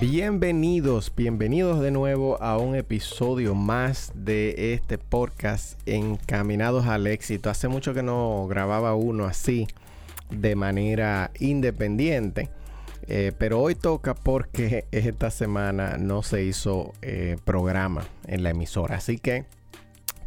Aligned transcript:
Bienvenidos, 0.00 1.12
bienvenidos 1.14 1.82
de 1.82 1.90
nuevo 1.90 2.42
a 2.42 2.56
un 2.56 2.74
episodio 2.74 3.54
más 3.54 4.12
de 4.14 4.72
este 4.72 4.96
podcast 4.96 5.78
Encaminados 5.86 6.86
al 6.86 7.06
éxito. 7.06 7.50
Hace 7.50 7.68
mucho 7.68 7.92
que 7.92 8.02
no 8.02 8.46
grababa 8.48 8.94
uno 8.94 9.26
así 9.26 9.68
de 10.30 10.56
manera 10.56 11.32
independiente, 11.38 12.48
eh, 13.08 13.32
pero 13.36 13.60
hoy 13.60 13.74
toca 13.74 14.14
porque 14.14 14.86
esta 14.90 15.30
semana 15.30 15.98
no 15.98 16.22
se 16.22 16.44
hizo 16.44 16.94
eh, 17.02 17.36
programa 17.44 18.06
en 18.26 18.42
la 18.42 18.50
emisora, 18.50 18.96
así 18.96 19.18
que 19.18 19.44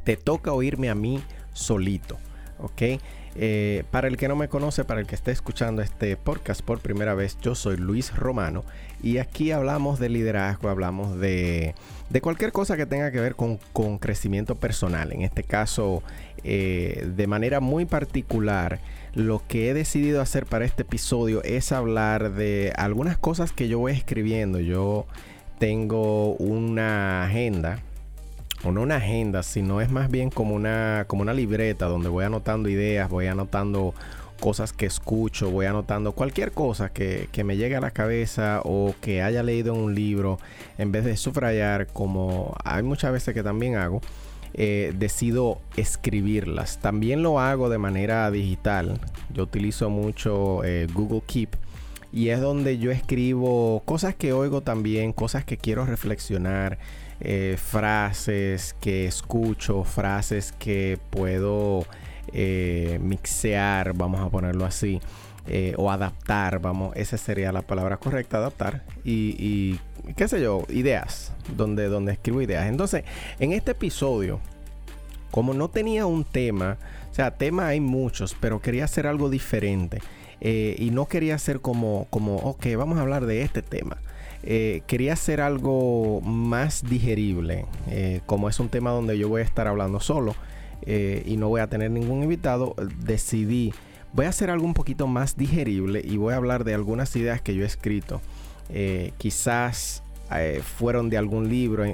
te 0.03 0.17
toca 0.17 0.53
oírme 0.53 0.91
a 0.91 0.95
mí 0.95 1.19
solito, 1.51 2.19
¿ok? 2.59 3.01
Eh, 3.35 3.83
para 3.89 4.07
el 4.07 4.17
que 4.17 4.27
no 4.27 4.35
me 4.35 4.47
conoce, 4.47 4.85
para 4.85 5.01
el 5.01 5.07
que 5.07 5.15
esté 5.15 5.31
escuchando 5.31 5.81
este 5.81 6.15
podcast 6.17 6.61
por 6.61 6.79
primera 6.79 7.15
vez, 7.15 7.37
yo 7.41 7.55
soy 7.55 7.77
Luis 7.77 8.15
Romano 8.15 8.63
y 9.01 9.17
aquí 9.17 9.51
hablamos 9.51 9.99
de 9.99 10.09
liderazgo, 10.09 10.69
hablamos 10.69 11.19
de, 11.19 11.73
cualquier 12.21 12.51
cosa 12.51 12.77
que 12.77 12.85
tenga 12.85 13.11
que 13.11 13.19
ver 13.19 13.35
con, 13.35 13.57
crecimiento 13.97 14.55
personal. 14.55 15.11
En 15.11 15.23
este 15.23 15.43
caso, 15.43 16.03
eh, 16.43 17.09
de 17.15 17.27
manera 17.27 17.59
muy 17.59 17.85
particular, 17.85 18.79
lo 19.15 19.41
que 19.47 19.69
he 19.69 19.73
decidido 19.73 20.21
hacer 20.21 20.45
para 20.45 20.65
este 20.65 20.83
episodio 20.83 21.41
es 21.43 21.71
hablar 21.71 22.33
de 22.33 22.71
algunas 22.75 23.17
cosas 23.17 23.51
que 23.51 23.67
yo 23.67 23.79
voy 23.79 23.93
escribiendo. 23.93 24.59
Yo 24.59 25.07
tengo 25.57 26.35
una 26.35 27.25
agenda 27.25 27.79
o 28.63 28.71
no 28.71 28.81
una 28.81 28.97
agenda, 28.97 29.43
sino 29.43 29.81
es 29.81 29.91
más 29.91 30.09
bien 30.09 30.29
como 30.29 30.55
una, 30.55 31.05
como 31.07 31.21
una 31.21 31.33
libreta 31.33 31.85
donde 31.87 32.09
voy 32.09 32.25
anotando 32.25 32.69
ideas, 32.69 33.09
voy 33.09 33.27
anotando 33.27 33.93
cosas 34.39 34.73
que 34.73 34.85
escucho, 34.85 35.49
voy 35.51 35.67
anotando 35.67 36.11
cualquier 36.11 36.51
cosa 36.51 36.89
que, 36.89 37.29
me 37.45 37.55
llegue 37.55 37.75
a 37.75 37.81
la 37.81 37.91
cabeza 37.91 38.61
o 38.65 38.93
que 38.99 39.21
haya 39.21 39.41
leído 39.41 39.73
en 39.73 39.81
un 39.81 39.95
libro, 39.95 40.37
en 40.77 40.91
vez 40.91 41.05
de 41.05 41.15
subrayar, 41.15 41.87
como 41.87 42.55
hay 42.63 42.83
muchas 42.83 43.13
veces 43.13 43.33
que 43.33 43.43
también 43.43 43.75
hago, 43.75 44.01
eh, 44.53 44.93
decido 44.97 45.59
escribirlas. 45.77 46.79
También 46.79 47.23
lo 47.23 47.39
hago 47.39 47.69
de 47.69 47.77
manera 47.77 48.29
digital. 48.31 48.99
Yo 49.33 49.43
utilizo 49.43 49.89
mucho 49.89 50.63
eh, 50.63 50.87
Google 50.93 51.23
Keep 51.25 51.55
y 52.11 52.29
es 52.29 52.39
donde 52.39 52.77
yo 52.77 52.91
escribo 52.91 53.81
cosas 53.85 54.13
que 54.13 54.33
oigo 54.33 54.61
también, 54.61 55.13
cosas 55.13 55.45
que 55.45 55.57
quiero 55.57 55.85
reflexionar. 55.85 56.77
Eh, 57.19 57.57
frases 57.57 58.75
que 58.81 59.05
escucho, 59.05 59.83
frases 59.83 60.51
que 60.57 60.99
puedo 61.09 61.85
eh, 62.33 62.99
mixear, 63.01 63.93
vamos 63.93 64.21
a 64.21 64.29
ponerlo 64.29 64.65
así, 64.65 64.99
eh, 65.47 65.73
o 65.77 65.91
adaptar, 65.91 66.59
vamos, 66.59 66.95
esa 66.95 67.17
sería 67.17 67.51
la 67.51 67.61
palabra 67.61 67.97
correcta, 67.97 68.37
adaptar, 68.37 68.83
y, 69.03 69.79
qué 70.17 70.27
sé 70.27 70.41
yo, 70.41 70.65
ideas, 70.69 71.33
donde, 71.55 71.87
donde 71.87 72.13
escribo 72.13 72.41
ideas. 72.41 72.67
Entonces, 72.67 73.03
en 73.39 73.53
este 73.53 73.71
episodio, 73.71 74.39
como 75.31 75.53
no 75.53 75.69
tenía 75.69 76.05
un 76.05 76.25
tema, 76.25 76.77
o 77.11 77.13
sea, 77.13 77.31
tema 77.31 77.67
hay 77.67 77.79
muchos, 77.79 78.35
pero 78.39 78.61
quería 78.61 78.85
hacer 78.85 79.07
algo 79.07 79.29
diferente. 79.29 80.01
y 80.41 80.89
no 80.91 81.05
quería 81.07 81.35
hacer 81.35 81.61
como, 81.61 82.07
como, 82.09 82.35
ok, 82.35 82.65
vamos 82.75 82.97
a 82.97 83.01
hablar 83.01 83.25
de 83.25 83.43
este 83.43 83.61
tema. 83.61 83.97
Eh, 84.45 84.81
quería 84.87 85.13
hacer 85.13 85.39
algo 85.39 86.19
más 86.21 86.83
digerible, 86.83 87.65
eh, 87.87 88.19
como 88.25 88.49
es 88.49 88.59
un 88.59 88.67
tema 88.67 88.91
donde 88.91 89.17
yo 89.17 89.29
voy 89.29 89.41
a 89.41 89.45
estar 89.45 89.67
hablando 89.67 90.01
solo 90.01 90.35
eh, 90.81 91.23
y 91.25 91.37
no 91.37 91.47
voy 91.47 91.61
a 91.61 91.67
tener 91.67 91.91
ningún 91.91 92.23
invitado, 92.23 92.75
decidí, 93.05 93.73
voy 94.11 94.25
a 94.25 94.29
hacer 94.29 94.49
algo 94.49 94.65
un 94.65 94.73
poquito 94.73 95.07
más 95.07 95.37
digerible 95.37 96.01
y 96.03 96.17
voy 96.17 96.33
a 96.33 96.37
hablar 96.37 96.65
de 96.65 96.73
algunas 96.73 97.15
ideas 97.15 97.41
que 97.41 97.55
yo 97.55 97.63
he 97.63 97.65
escrito. 97.65 98.21
quizás 99.17 100.03
fueron 100.77 101.09
de 101.09 101.17
algún 101.17 101.49
libro, 101.49 101.85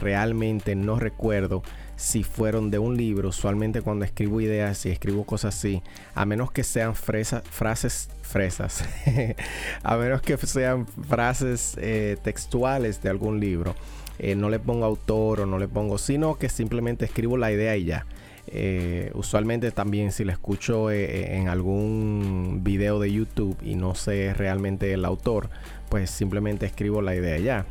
realmente 0.00 0.74
no 0.74 0.98
recuerdo 0.98 1.62
si 1.98 2.22
fueron 2.22 2.70
de 2.70 2.78
un 2.78 2.96
libro. 2.96 3.28
Usualmente 3.28 3.82
cuando 3.82 4.04
escribo 4.04 4.40
ideas 4.40 4.86
y 4.86 4.90
escribo 4.90 5.24
cosas 5.24 5.56
así, 5.56 5.82
a 6.14 6.24
menos 6.24 6.50
que 6.52 6.64
sean 6.64 6.94
frases 6.94 8.08
fresas, 8.22 8.84
a 9.82 9.96
menos 9.96 10.22
que 10.22 10.36
sean 10.38 10.86
frases 10.86 11.76
eh, 11.78 12.16
textuales 12.22 13.02
de 13.02 13.10
algún 13.10 13.40
libro, 13.40 13.74
eh, 14.18 14.36
no 14.36 14.48
le 14.48 14.60
pongo 14.60 14.84
autor 14.84 15.40
o 15.40 15.46
no 15.46 15.58
le 15.58 15.66
pongo, 15.66 15.98
sino 15.98 16.38
que 16.38 16.48
simplemente 16.48 17.04
escribo 17.04 17.36
la 17.36 17.52
idea 17.52 17.76
y 17.76 17.84
ya. 17.84 18.06
Eh, 18.50 19.10
usualmente 19.14 19.72
también 19.72 20.10
si 20.10 20.24
la 20.24 20.32
escucho 20.32 20.90
en 20.90 21.48
algún 21.48 22.60
video 22.62 22.98
de 22.98 23.12
YouTube 23.12 23.58
y 23.60 23.74
no 23.74 23.94
sé 23.94 24.32
realmente 24.32 24.92
el 24.94 25.04
autor, 25.04 25.50
pues 25.90 26.10
simplemente 26.10 26.64
escribo 26.64 27.02
la 27.02 27.14
idea 27.14 27.38
ya. 27.38 27.66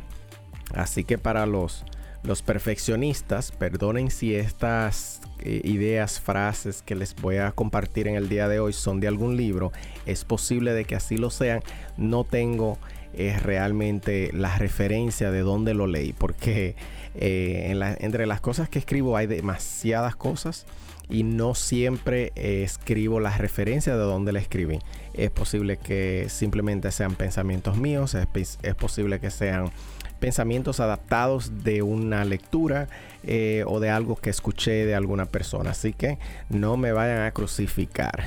Así 0.74 1.04
que 1.04 1.18
para 1.18 1.46
los 1.46 1.84
los 2.22 2.42
perfeccionistas, 2.42 3.52
perdonen 3.52 4.10
si 4.10 4.34
estas 4.34 5.20
eh, 5.40 5.60
ideas, 5.64 6.20
frases 6.20 6.82
que 6.82 6.94
les 6.94 7.14
voy 7.14 7.36
a 7.36 7.52
compartir 7.52 8.08
en 8.08 8.16
el 8.16 8.28
día 8.28 8.48
de 8.48 8.60
hoy 8.60 8.72
son 8.72 9.00
de 9.00 9.08
algún 9.08 9.36
libro, 9.36 9.72
es 10.04 10.24
posible 10.24 10.72
de 10.72 10.84
que 10.84 10.96
así 10.96 11.16
lo 11.16 11.30
sean. 11.30 11.62
No 11.96 12.24
tengo 12.24 12.78
eh, 13.14 13.38
realmente 13.42 14.30
la 14.32 14.58
referencia 14.58 15.30
de 15.30 15.40
dónde 15.40 15.74
lo 15.74 15.86
leí, 15.86 16.12
porque 16.12 16.74
eh, 17.14 17.96
entre 18.00 18.26
las 18.26 18.40
cosas 18.40 18.68
que 18.68 18.78
escribo 18.78 19.16
hay 19.16 19.26
demasiadas 19.26 20.16
cosas 20.16 20.66
y 21.08 21.22
no 21.22 21.54
siempre 21.54 22.32
escribo 22.34 23.18
las 23.18 23.38
referencias 23.38 23.96
de 23.96 24.02
dónde 24.02 24.32
la 24.32 24.40
escribí. 24.40 24.78
Es 25.14 25.30
posible 25.30 25.78
que 25.78 26.26
simplemente 26.28 26.90
sean 26.90 27.14
pensamientos 27.14 27.78
míos, 27.78 28.14
es 28.14 28.74
posible 28.74 29.18
que 29.18 29.30
sean 29.30 29.70
pensamientos 30.18 30.80
adaptados 30.80 31.64
de 31.64 31.82
una 31.82 32.24
lectura 32.24 32.88
eh, 33.24 33.64
o 33.66 33.80
de 33.80 33.90
algo 33.90 34.16
que 34.16 34.30
escuché 34.30 34.86
de 34.86 34.94
alguna 34.94 35.26
persona. 35.26 35.70
Así 35.70 35.92
que 35.92 36.18
no 36.48 36.76
me 36.76 36.92
vayan 36.92 37.22
a 37.22 37.30
crucificar. 37.30 38.22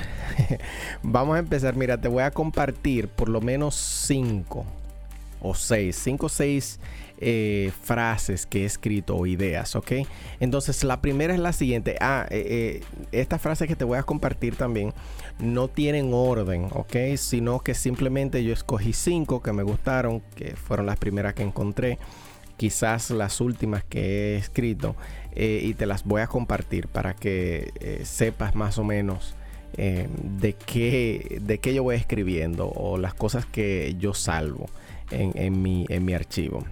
Vamos 1.03 1.35
a 1.35 1.39
empezar. 1.39 1.75
Mira, 1.75 1.99
te 1.99 2.07
voy 2.07 2.23
a 2.23 2.31
compartir 2.31 3.07
por 3.07 3.29
lo 3.29 3.41
menos 3.41 3.75
cinco 3.75 4.65
o 5.41 5.55
seis, 5.55 5.95
cinco 5.95 6.27
o 6.27 6.29
seis 6.29 6.79
eh, 7.19 7.71
frases 7.83 8.45
que 8.45 8.63
he 8.63 8.65
escrito 8.65 9.15
o 9.15 9.25
ideas, 9.27 9.75
¿ok? 9.75 9.91
Entonces 10.39 10.83
la 10.83 11.01
primera 11.01 11.33
es 11.33 11.39
la 11.39 11.53
siguiente. 11.53 11.97
Ah, 11.99 12.25
eh, 12.29 12.81
estas 13.11 13.41
frases 13.41 13.67
que 13.67 13.75
te 13.75 13.85
voy 13.85 13.97
a 13.97 14.03
compartir 14.03 14.55
también 14.55 14.93
no 15.39 15.67
tienen 15.67 16.11
orden, 16.13 16.67
¿ok? 16.71 16.95
Sino 17.17 17.59
que 17.59 17.73
simplemente 17.73 18.43
yo 18.43 18.53
escogí 18.53 18.93
cinco 18.93 19.41
que 19.41 19.53
me 19.53 19.63
gustaron, 19.63 20.21
que 20.35 20.55
fueron 20.55 20.85
las 20.85 20.97
primeras 20.97 21.33
que 21.33 21.43
encontré, 21.43 21.97
quizás 22.57 23.09
las 23.11 23.41
últimas 23.41 23.83
que 23.83 24.35
he 24.35 24.37
escrito, 24.37 24.95
y 25.35 25.73
te 25.73 25.85
las 25.85 26.03
voy 26.03 26.21
a 26.21 26.27
compartir 26.27 26.87
para 26.87 27.15
que 27.15 28.01
sepas 28.03 28.55
más 28.55 28.77
o 28.77 28.83
menos. 28.83 29.35
de, 29.75 30.53
qué, 30.53 31.39
de 31.41 31.59
qué 31.59 31.73
yo 31.73 31.83
voy 31.83 31.95
escribiendo 31.95 32.67
o 32.67 32.97
las 32.97 33.13
cosas 33.13 33.45
que 33.45 33.95
yo 33.97 34.13
salvo 34.13 34.69
en, 35.11 35.61
mi, 35.61 35.85
en 35.89 36.05
mi 36.05 36.13
archivo. 36.13 36.63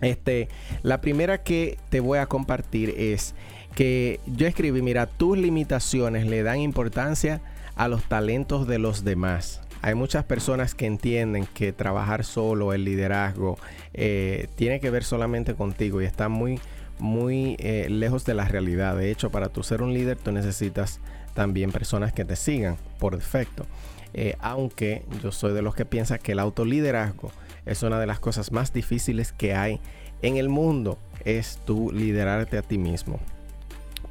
Este, 0.00 0.48
la 0.82 1.00
primera 1.00 1.42
que 1.42 1.78
te 1.88 2.00
voy 2.00 2.18
a 2.18 2.26
compartir 2.26 2.94
es 2.96 3.34
que 3.74 4.20
yo 4.26 4.46
escribí, 4.46 4.82
mira, 4.82 5.06
tus 5.06 5.38
limitaciones 5.38 6.26
le 6.26 6.42
dan 6.42 6.58
importancia 6.58 7.40
a 7.76 7.88
los 7.88 8.04
talentos 8.04 8.66
de 8.66 8.78
los 8.78 9.04
demás. 9.04 9.60
Hay 9.82 9.94
muchas 9.94 10.24
personas 10.24 10.74
que 10.74 10.86
entienden 10.86 11.46
que 11.46 11.72
trabajar 11.72 12.24
solo, 12.24 12.72
el 12.72 12.84
liderazgo, 12.84 13.58
eh, 13.94 14.48
tiene 14.54 14.78
que 14.78 14.90
ver 14.90 15.02
solamente 15.02 15.54
contigo 15.54 16.00
y 16.00 16.04
está 16.04 16.28
muy, 16.28 16.60
muy 17.00 17.56
eh, 17.58 17.88
lejos 17.90 18.24
de 18.24 18.34
la 18.34 18.44
realidad. 18.46 18.96
De 18.96 19.10
hecho, 19.10 19.30
para 19.30 19.48
tú 19.48 19.64
ser 19.64 19.82
un 19.82 19.92
líder, 19.92 20.18
tú 20.18 20.30
necesitas 20.30 21.00
también 21.34 21.72
personas 21.72 22.12
que 22.12 22.24
te 22.24 22.36
sigan 22.36 22.76
por 23.00 23.16
defecto. 23.16 23.66
Eh, 24.14 24.36
aunque 24.40 25.04
yo 25.22 25.32
soy 25.32 25.52
de 25.52 25.62
los 25.62 25.74
que 25.74 25.84
piensa 25.84 26.18
que 26.18 26.32
el 26.32 26.38
autoliderazgo 26.38 27.32
es 27.64 27.82
una 27.82 27.98
de 27.98 28.06
las 28.06 28.20
cosas 28.20 28.52
más 28.52 28.72
difíciles 28.72 29.32
que 29.32 29.54
hay 29.54 29.80
en 30.20 30.36
el 30.36 30.48
mundo, 30.48 30.98
es 31.24 31.58
tú 31.64 31.90
liderarte 31.92 32.58
a 32.58 32.62
ti 32.62 32.78
mismo. 32.78 33.18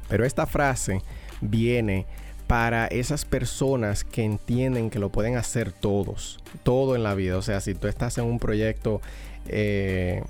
Pero 0.08 0.26
esta 0.26 0.46
frase 0.46 1.00
viene 1.40 2.06
para 2.52 2.86
esas 2.88 3.24
personas 3.24 4.04
que 4.04 4.22
entienden 4.22 4.90
que 4.90 4.98
lo 4.98 5.08
pueden 5.08 5.36
hacer 5.36 5.72
todos, 5.72 6.38
todo 6.64 6.96
en 6.96 7.02
la 7.02 7.14
vida. 7.14 7.38
O 7.38 7.40
sea, 7.40 7.62
si 7.62 7.74
tú 7.74 7.88
estás 7.88 8.18
en 8.18 8.26
un 8.26 8.38
proyecto, 8.38 9.00
eh, 9.48 10.22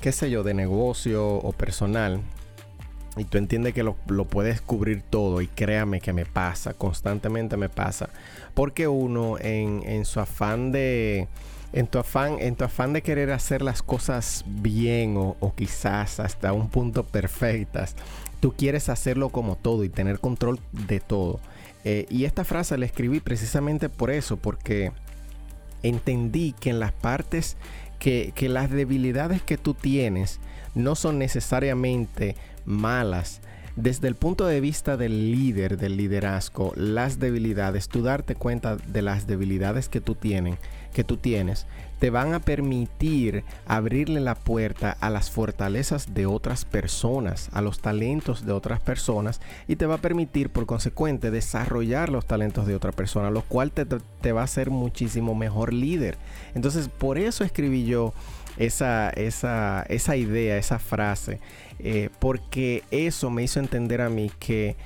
qué 0.00 0.10
sé 0.10 0.28
yo, 0.28 0.42
de 0.42 0.54
negocio 0.54 1.24
o 1.24 1.52
personal, 1.52 2.20
y 3.16 3.22
tú 3.26 3.38
entiendes 3.38 3.74
que 3.74 3.84
lo, 3.84 3.94
puedes 3.94 4.60
cubrir 4.60 5.02
todo, 5.02 5.40
y 5.40 5.46
créame 5.46 6.00
que 6.00 6.12
me 6.12 6.26
pasa, 6.26 6.74
constantemente 6.74 7.56
me 7.56 7.68
pasa, 7.68 8.08
porque 8.52 8.88
uno 8.88 9.36
en, 9.38 10.04
su 10.06 10.18
afán 10.18 10.72
de... 10.72 11.28
En 11.72 11.86
tu, 11.86 11.98
afán, 11.98 12.38
en 12.40 12.56
tu 12.56 12.64
afán 12.64 12.92
de 12.92 13.02
querer 13.02 13.30
hacer 13.30 13.62
las 13.62 13.82
cosas 13.82 14.44
bien 14.46 15.16
o, 15.16 15.36
o 15.38 15.54
quizás 15.54 16.18
hasta 16.18 16.52
un 16.52 16.68
punto 16.68 17.04
perfectas, 17.04 17.96
tú 18.44 18.52
quieres 18.52 18.90
hacerlo 18.90 19.30
como 19.30 19.56
todo 19.56 19.84
y 19.84 19.88
tener 19.88 20.20
control 20.20 20.60
de 20.70 21.00
todo. 21.00 21.40
Eh, 21.82 22.04
y 22.10 22.26
esta 22.26 22.44
frase 22.44 22.76
la 22.76 22.84
escribí 22.84 23.20
precisamente 23.20 23.88
por 23.88 24.10
eso, 24.10 24.36
porque 24.36 24.92
entendí 25.82 26.54
que 26.60 26.68
en 26.68 26.78
las 26.78 26.92
partes, 26.92 27.56
que, 27.98 28.32
que 28.34 28.50
las 28.50 28.68
debilidades 28.70 29.40
que 29.40 29.56
tú 29.56 29.72
tienes 29.72 30.40
no 30.74 30.94
son 30.94 31.18
necesariamente 31.18 32.36
malas, 32.66 33.40
desde 33.76 34.08
el 34.08 34.14
punto 34.14 34.44
de 34.44 34.60
vista 34.60 34.98
del 34.98 35.32
líder, 35.32 35.78
del 35.78 35.96
liderazgo, 35.96 36.74
las 36.76 37.18
debilidades, 37.18 37.88
tú 37.88 38.02
darte 38.02 38.34
cuenta 38.34 38.76
de 38.76 39.00
las 39.00 39.26
debilidades 39.26 39.88
que 39.88 40.02
tú, 40.02 40.16
tienen, 40.16 40.58
que 40.94 41.04
tú 41.04 41.18
tienes, 41.18 41.66
te 41.98 42.10
van 42.10 42.32
a 42.32 42.40
permitir 42.40 43.44
abrirle 43.66 44.20
la 44.20 44.34
puerta 44.34 44.96
a 45.00 45.10
las 45.10 45.30
fortalezas 45.30 46.14
de 46.14 46.26
otras 46.26 46.64
personas, 46.64 47.50
a 47.52 47.60
los 47.60 47.80
talentos 47.80 48.46
de 48.46 48.52
otras 48.52 48.80
personas 48.80 49.40
y 49.68 49.76
te 49.76 49.86
va 49.86 49.96
a 49.96 49.98
permitir 49.98 50.50
por 50.50 50.66
consecuente 50.66 51.30
desarrollar 51.30 52.08
los 52.08 52.26
talentos 52.26 52.66
de 52.66 52.74
otra 52.74 52.92
persona, 52.92 53.30
lo 53.30 53.42
cual 53.42 53.72
te, 53.72 53.84
te 53.84 54.32
va 54.32 54.40
a 54.40 54.44
hacer 54.44 54.70
muchísimo 54.70 55.34
mejor 55.34 55.72
líder. 55.72 56.16
Entonces, 56.54 56.88
por 56.88 57.18
eso 57.18 57.44
escribí 57.44 57.84
yo 57.84 58.14
esa, 58.56 59.10
esa, 59.10 59.82
esa 59.88 60.16
idea, 60.16 60.56
esa 60.56 60.78
frase, 60.78 61.40
eh, 61.78 62.10
porque 62.18 62.82
eso 62.90 63.30
me 63.30 63.42
hizo 63.42 63.60
entender 63.60 64.00
a 64.00 64.08
mí 64.08 64.30
que 64.38 64.76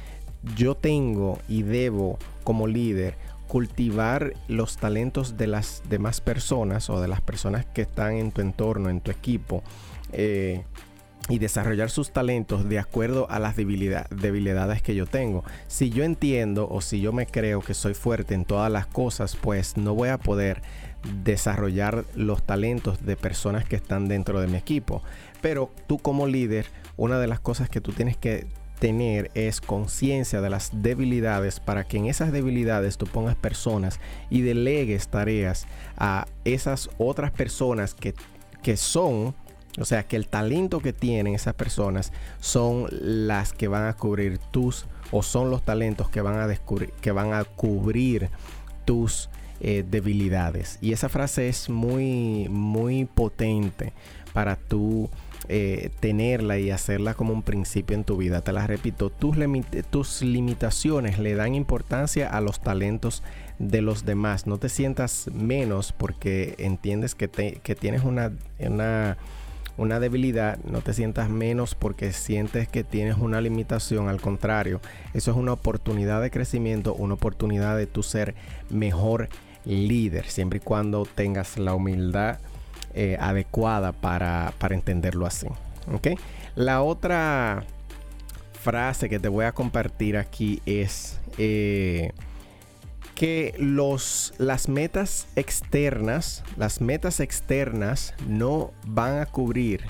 yo 0.57 0.75
tengo 0.75 1.39
y 1.49 1.63
debo 1.63 2.19
como 2.45 2.67
líder 2.67 3.17
cultivar 3.49 4.35
los 4.47 4.77
talentos 4.77 5.37
de 5.37 5.49
las 5.49 5.83
demás 5.89 6.21
personas 6.21 6.89
o 6.91 7.01
de 7.01 7.09
las 7.09 7.21
personas 7.21 7.67
que 7.67 7.83
están 7.83 8.13
en 8.13 8.31
tu 8.31 8.43
entorno, 8.43 8.91
en 8.91 9.01
tu 9.01 9.11
equipo. 9.11 9.65
Eh, 10.13 10.63
y 11.29 11.39
desarrollar 11.39 11.91
sus 11.91 12.11
talentos 12.11 12.69
de 12.69 12.79
acuerdo 12.79 13.31
a 13.31 13.39
las 13.39 13.55
debilidades 13.55 14.81
que 14.83 14.95
yo 14.95 15.07
tengo. 15.07 15.45
Si 15.67 15.91
yo 15.91 16.05
entiendo 16.05 16.67
o 16.71 16.81
si 16.81 17.01
yo 17.01 17.13
me 17.13 17.27
creo 17.27 17.61
que 17.61 17.75
soy 17.75 17.93
fuerte 17.93 18.35
en 18.35 18.47
todas 18.47 18.73
las 18.73 18.87
cosas, 18.87 19.37
pues 19.37 19.77
no 19.77 19.95
voy 19.95 20.09
a 20.09 20.19
poder 20.19 20.63
desarrollar 21.23 22.05
los 22.15 22.43
talentos 22.43 23.05
de 23.05 23.17
personas 23.17 23.67
que 23.67 23.77
están 23.77 24.09
dentro 24.09 24.41
de 24.41 24.47
mi 24.47 24.57
equipo. 24.57 25.03
Pero 25.43 25.71
tú 25.87 25.99
como 25.99 26.27
líder, 26.27 26.67
una 26.97 27.19
de 27.19 27.27
las 27.27 27.41
cosas 27.41 27.69
que 27.69 27.83
tú 27.83 27.93
tienes 27.93 28.17
que 28.17 28.47
tener 28.79 29.31
es 29.35 29.61
conciencia 29.61 30.41
de 30.41 30.51
las 30.51 30.71
debilidades 30.83 31.61
para 31.61 31.85
que 31.85 31.99
en 31.99 32.07
esas 32.07 32.33
debilidades 32.33 32.97
tú 32.97 33.07
pongas 33.07 33.37
personas 33.37 34.01
y 34.31 34.43
delegues 34.43 35.09
tareas 35.09 35.67
a 35.97 36.27
esas 36.45 36.91
otras 36.99 37.31
personas 37.31 37.95
que, 37.95 38.15
que 38.63 38.77
son 38.77 39.35
o 39.79 39.85
sea 39.85 40.03
que 40.03 40.17
el 40.17 40.27
talento 40.27 40.81
que 40.81 40.93
tienen 40.93 41.35
esas 41.35 41.55
personas 41.55 42.13
son 42.41 42.87
las 42.91 43.53
que 43.53 43.69
van 43.69 43.87
a 43.87 43.95
cubrir 43.95 44.39
tus 44.39 44.87
o 45.11 45.23
son 45.23 45.51
los 45.51 45.65
talentos 45.65 46.09
que 46.11 46.21
van 46.21 46.39
a 46.39 46.47
descubrir 46.47 46.93
que 47.01 47.13
van 47.13 47.33
a 47.33 47.45
cubrir 47.45 48.31
tus 48.85 49.29
eh, 49.61 49.85
debilidades. 49.89 50.79
Y 50.81 50.93
esa 50.93 51.09
frase 51.09 51.49
es 51.49 51.69
muy, 51.69 52.49
muy 52.49 53.07
potente 53.07 53.93
para 54.33 54.55
tú 54.55 55.11
eh, 55.49 55.91
tenerla 56.01 56.59
y 56.59 56.71
hacerla 56.71 57.15
como 57.15 57.33
un 57.33 57.43
principio 57.43 57.97
en 57.97 58.05
tu 58.05 58.17
vida. 58.17 58.41
Te 58.41 58.53
la 58.53 58.67
repito, 58.67 59.11
tus, 59.11 59.37
tus 59.89 60.23
limitaciones 60.23 61.19
le 61.19 61.35
dan 61.35 61.55
importancia 61.55 62.29
a 62.29 62.41
los 62.41 62.61
talentos 62.61 63.23
de 63.59 63.81
los 63.81 64.05
demás. 64.05 64.47
No 64.47 64.59
te 64.59 64.69
sientas 64.69 65.31
menos 65.33 65.93
porque 65.93 66.55
entiendes 66.59 67.15
que, 67.15 67.29
que 67.29 67.75
tienes 67.75 68.05
una, 68.05 68.33
una, 68.59 69.17
una, 69.77 70.01
debilidad. 70.01 70.59
No 70.65 70.81
te 70.81 70.93
sientas 70.93 71.31
menos 71.31 71.75
porque 71.75 72.13
sientes 72.13 72.69
que 72.69 72.85
tienes 72.85 73.17
una 73.17 73.41
limitación. 73.41 74.09
Al 74.09 74.21
contrario, 74.21 74.81
eso 75.15 75.31
es 75.31 75.37
una 75.37 75.53
oportunidad 75.53 76.21
de 76.21 76.31
crecimiento, 76.31 76.95
una 76.95 77.15
oportunidad 77.15 77.77
de 77.77 77.87
tu 77.87 78.03
ser 78.03 78.35
mejor 78.71 79.29
líder, 79.65 80.27
siempre 80.27 80.59
y 80.59 80.61
cuando 80.61 81.07
tengas 81.07 81.59
la 81.59 81.75
humildad 81.75 82.39
eh, 82.95 83.17
adecuada 83.21 83.93
para, 83.93 84.53
entenderlo 84.71 85.27
así. 85.27 85.47
La 86.55 86.83
otra 86.83 87.65
frase 88.61 89.09
que 89.09 89.19
te 89.19 89.29
voy 89.29 89.45
a 89.45 89.53
compartir 89.53 90.17
aquí 90.17 90.61
es 90.67 91.21
eh, 91.39 92.13
que 93.15 93.55
los, 93.59 94.35
las 94.39 94.69
metas 94.69 95.27
externas, 95.37 96.45
las 96.57 96.81
metas 96.81 97.21
externas 97.21 98.15
no 98.27 98.73
van 98.87 99.19
a 99.19 99.27
cubrir 99.27 99.83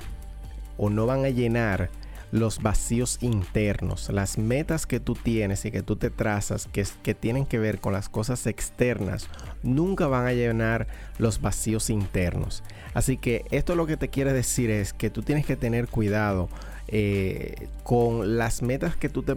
o 0.77 0.89
no 0.89 1.05
van 1.05 1.25
a 1.25 1.29
llenar 1.29 1.89
los 2.31 2.61
vacíos 2.61 3.17
internos, 3.21 4.09
las 4.09 4.37
metas 4.37 4.85
que 4.85 4.99
tú 4.99 5.13
tienes 5.15 5.65
y 5.65 5.71
que 5.71 5.81
tú 5.81 5.95
te 5.95 6.09
trazas, 6.09 6.69
que, 6.71 7.13
tienen 7.13 7.45
que 7.45 7.59
ver 7.59 7.79
con 7.79 7.93
las 7.93 8.09
cosas 8.09 8.45
externas, 8.47 9.27
nunca 9.63 10.07
van 10.07 10.27
a 10.27 10.33
llenar 10.33 10.87
los 11.17 11.41
vacíos 11.41 11.89
internos. 11.89 12.63
Así 12.93 13.17
que 13.17 13.45
esto 13.51 13.75
lo 13.75 13.87
que 13.87 13.97
te 13.97 14.09
quiere 14.09 14.33
decir 14.33 14.69
es 14.69 14.93
que 14.93 15.09
tú 15.09 15.21
tienes 15.21 15.45
que 15.45 15.55
tener 15.55 15.87
cuidado 15.87 16.49
eh, 16.87 17.67
con 17.83 18.37
las 18.37 18.61
metas 18.61 18.95
que 18.95 19.09
tú 19.09 19.23
te, 19.23 19.35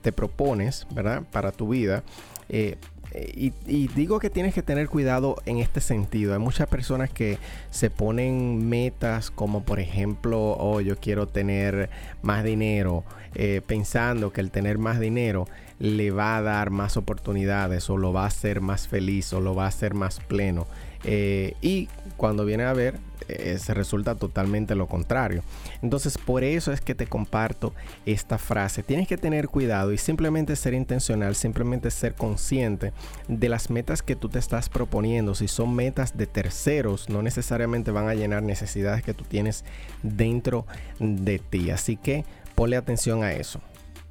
te 0.00 0.12
propones, 0.12 0.86
¿verdad? 0.92 1.22
Para 1.30 1.52
tu 1.52 1.68
vida. 1.68 2.02
Eh, 2.48 2.76
y, 3.14 3.52
digo 3.88 4.18
que 4.18 4.30
tienes 4.30 4.54
que 4.54 4.62
tener 4.62 4.88
cuidado 4.88 5.36
en 5.46 5.58
este 5.58 5.80
sentido. 5.80 6.34
Hay 6.34 6.38
muchas 6.38 6.68
personas 6.68 7.10
que 7.10 7.38
se 7.70 7.90
ponen 7.90 8.68
metas 8.68 9.30
como 9.30 9.62
por 9.62 9.80
ejemplo, 9.80 10.56
oh, 10.58 10.80
yo 10.80 10.96
quiero 10.96 11.26
tener 11.26 11.90
más 12.22 12.44
dinero, 12.44 13.04
eh, 13.34 13.62
pensando 13.66 14.32
que 14.32 14.40
el 14.40 14.50
tener 14.50 14.78
más 14.78 15.00
dinero 15.00 15.46
le 15.78 16.10
va 16.10 16.36
a 16.36 16.42
dar 16.42 16.70
más 16.70 16.96
oportunidades 16.96 17.88
o 17.88 17.96
lo 17.96 18.12
va 18.12 18.24
a 18.24 18.26
hacer 18.26 18.60
más 18.60 18.88
feliz 18.88 19.32
o 19.32 19.40
lo 19.40 19.54
va 19.54 19.64
a 19.64 19.68
hacer 19.68 19.94
más 19.94 20.20
pleno. 20.20 20.66
Eh, 21.04 21.54
y 21.60 21.88
cuando 22.16 22.44
viene 22.44 22.64
a 22.64 22.72
ver, 22.72 22.98
eh, 23.28 23.58
se 23.58 23.74
resulta 23.74 24.14
totalmente 24.14 24.74
lo 24.74 24.86
contrario. 24.86 25.42
Entonces, 25.82 26.16
por 26.16 26.44
eso 26.44 26.72
es 26.72 26.80
que 26.80 26.94
te 26.94 27.06
comparto 27.06 27.74
esta 28.06 28.38
frase. 28.38 28.82
Tienes 28.82 29.06
que 29.06 29.18
tener 29.18 29.48
cuidado 29.48 29.92
y 29.92 29.98
simplemente 29.98 30.56
ser 30.56 30.72
intencional, 30.72 31.34
simplemente 31.34 31.90
ser 31.90 32.14
consciente 32.14 32.92
de 33.28 33.48
las 33.48 33.68
metas 33.68 34.02
que 34.02 34.16
tú 34.16 34.28
te 34.28 34.38
estás 34.38 34.68
proponiendo. 34.68 35.34
Si 35.34 35.46
son 35.46 35.74
metas 35.74 36.16
de 36.16 36.26
terceros, 36.26 37.08
no 37.10 37.22
necesariamente 37.22 37.90
van 37.90 38.08
a 38.08 38.14
llenar 38.14 38.42
necesidades 38.42 39.02
que 39.02 39.14
tú 39.14 39.24
tienes 39.24 39.64
dentro 40.02 40.66
de 40.98 41.38
ti. 41.38 41.70
Así 41.70 41.96
que 41.96 42.24
ponle 42.54 42.76
atención 42.76 43.22
a 43.24 43.32
eso. 43.32 43.60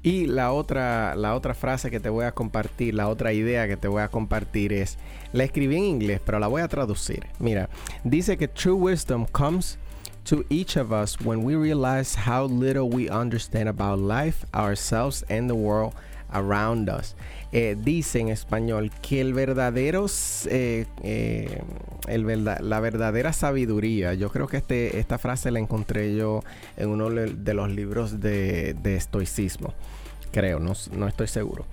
Y 0.07 0.25
la 0.25 0.53
otra, 0.53 1.17
la 1.17 1.35
otra 1.35 1.53
frase 1.53 1.91
que 1.91 1.99
te 1.99 2.07
voy 2.07 2.23
a 2.23 2.31
compartir, 2.31 2.93
la 2.93 3.09
otra 3.09 3.33
idea 3.33 3.67
que 3.67 3.75
te 3.75 3.89
voy 3.89 4.01
a 4.01 4.07
compartir 4.07 4.71
es, 4.71 4.97
la 5.33 5.43
escribí 5.43 5.75
en 5.75 5.83
inglés, 5.83 6.21
pero 6.23 6.39
la 6.39 6.47
voy 6.47 6.61
a 6.61 6.69
traducir. 6.69 7.27
Mira, 7.39 7.67
dice 8.05 8.37
que 8.37 8.47
true 8.47 8.73
wisdom 8.73 9.25
comes 9.25 9.77
to 10.23 10.45
each 10.47 10.77
of 10.77 10.93
us 10.93 11.19
when 11.19 11.43
we 11.43 11.57
realize 11.57 12.17
how 12.25 12.47
little 12.47 12.87
we 12.87 13.09
understand 13.09 13.67
about 13.67 13.99
life, 13.99 14.45
ourselves, 14.53 15.25
and 15.29 15.49
the 15.49 15.55
world 15.55 15.93
around 16.31 16.89
us. 16.89 17.15
Eh, 17.51 17.77
dice 17.81 18.19
en 18.19 18.27
español 18.27 18.91
que 19.01 19.21
el 19.21 19.33
verdadero, 19.33 20.07
eh, 20.49 20.85
eh, 21.03 21.61
el 22.07 22.43
la 22.43 22.79
verdadera 22.79 23.31
sabiduría, 23.31 24.13
yo 24.13 24.29
creo 24.29 24.47
que 24.47 24.57
este, 24.57 24.99
esta 24.99 25.17
frase 25.17 25.49
la 25.51 25.59
encontré 25.59 26.15
yo 26.15 26.41
en 26.75 26.89
uno 26.89 27.09
de 27.09 27.53
los 27.53 27.71
libros 27.71 28.19
de, 28.19 28.75
estoicismo, 28.83 29.73
creo, 30.31 30.59
no, 30.59 30.73
no 30.91 31.07
estoy 31.07 31.27
seguro. 31.27 31.65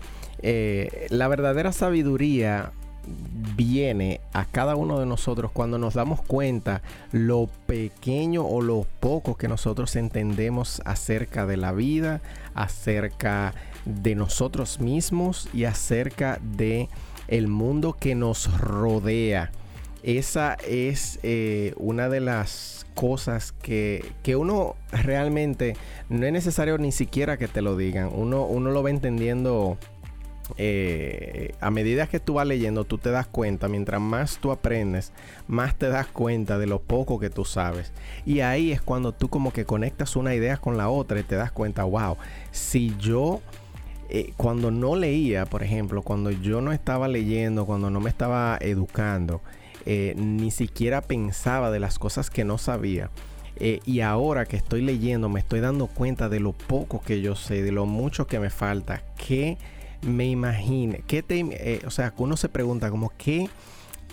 la 1.11 1.29
verdadera 1.29 1.73
sabiduría 1.73 2.73
viene 3.57 4.21
a 4.33 4.45
cada 4.45 4.77
uno 4.77 4.99
de 4.99 5.07
nosotros 5.07 5.51
cuando 5.53 5.79
nos 5.79 5.95
damos 5.95 6.23
cuenta 6.23 6.83
lo 7.13 7.49
pequeño 7.67 8.45
o 8.47 8.63
lo 8.63 8.87
poco 9.01 9.37
que 9.37 9.49
nosotros 9.49 9.97
entendemos 9.97 10.81
acerca 10.85 11.47
de 11.47 11.57
la 11.57 11.73
vida, 11.73 12.21
acerca 12.55 13.55
de 13.85 14.15
nosotros 14.15 14.81
mismos 14.81 15.49
y 15.53 15.65
acerca 15.65 16.39
de 16.43 16.89
el 17.29 17.49
mundo 17.49 17.95
que 17.95 18.15
nos 18.15 18.59
rodea. 18.59 19.51
Esa 20.03 20.55
es 20.69 21.19
eh, 21.23 21.73
una 21.77 22.09
de 22.09 22.21
las 22.21 22.87
cosas 22.95 23.53
que, 23.53 24.05
que, 24.23 24.37
uno 24.37 24.77
realmente 24.93 25.77
no 26.09 26.27
es 26.27 26.33
necesario 26.33 26.77
ni 26.79 26.93
siquiera 26.93 27.39
que 27.39 27.49
te 27.49 27.63
lo 27.63 27.77
digan. 27.77 28.11
Uno, 28.15 28.45
uno 28.45 28.71
lo 28.71 28.83
va 28.83 28.91
entendiendo 28.91 29.79
eh, 30.59 31.55
a 31.61 31.71
medida 31.71 32.07
que 32.07 32.21
tú 32.21 32.35
vas 32.35 32.47
leyendo, 32.47 32.85
tú 32.85 32.99
te 32.99 33.11
das 33.11 33.27
cuenta, 33.27 33.69
mientras 33.69 34.01
más 34.01 34.39
tú 34.39 34.53
aprendes, 34.53 35.13
más 35.49 35.75
te 35.75 35.89
das 35.89 36.07
cuenta 36.07 36.59
de 36.59 36.67
lo 36.67 36.81
poco 36.81 37.19
que 37.19 37.31
tú 37.31 37.45
sabes. 37.45 37.93
Y 38.27 38.41
ahí 38.41 38.73
es 38.73 38.83
cuando 38.83 39.13
tú 39.13 39.29
como 39.29 39.53
que 39.53 39.65
conectas 39.65 40.17
una 40.17 40.35
idea 40.35 40.59
con 40.59 40.77
la 40.77 40.91
otra 40.91 41.19
y 41.19 41.23
te 41.23 41.37
das 41.37 41.53
cuenta, 41.53 41.85
wow, 41.85 42.17
si 42.51 42.95
yo... 42.99 43.41
Eh, 44.09 44.33
cuando 44.37 44.71
no 44.71 44.97
leía, 44.97 45.47
por 45.47 45.63
ejemplo, 45.63 46.03
cuando 46.03 46.31
yo 46.31 46.61
no 46.61 46.73
estaba 46.73 47.09
leyendo, 47.09 47.67
cuando 47.67 47.91
no 47.91 48.01
me 48.01 48.11
estaba 48.11 48.59
educando, 48.61 49.41
eh, 49.87 50.15
ni 50.17 50.51
siquiera 50.51 51.01
pensaba 51.01 51.71
de 51.71 51.81
las 51.81 51.99
cosas 51.99 52.31
que 52.31 52.45
no 52.45 52.59
sabía. 52.59 53.11
y 53.57 54.01
ahora 54.01 54.47
que 54.47 54.57
estoy 54.57 54.83
leyendo, 54.83 55.29
me 55.29 55.39
estoy 55.39 55.61
dando 55.61 55.87
cuenta 55.87 56.29
de 56.29 56.41
lo 56.41 56.53
poco 56.53 57.01
que 57.01 57.21
yo 57.21 57.37
sé, 57.37 57.63
de 57.63 57.71
lo 57.71 57.87
mucho 57.87 58.27
que 58.27 58.41
me 58.41 58.51
falta, 58.51 59.05
que 59.17 59.59
me 60.05 60.27
imagine, 60.27 61.03
¿qué 61.07 61.23
te, 61.23 61.41
eh, 61.41 61.81
o 61.87 61.91
sea, 61.91 62.13
uno 62.17 62.37
se 62.37 62.49
pregunta 62.49 62.91
como, 62.91 63.13
¿qué, 63.17 63.49